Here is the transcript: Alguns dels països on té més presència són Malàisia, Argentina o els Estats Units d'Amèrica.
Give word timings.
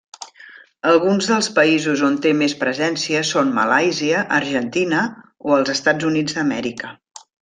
Alguns 0.91 1.25
dels 1.31 1.49
països 1.59 2.01
on 2.07 2.15
té 2.23 2.31
més 2.39 2.55
presència 2.63 3.21
són 3.33 3.53
Malàisia, 3.59 4.25
Argentina 4.39 5.03
o 5.51 5.57
els 5.59 5.75
Estats 5.75 6.09
Units 6.15 6.39
d'Amèrica. 6.41 6.91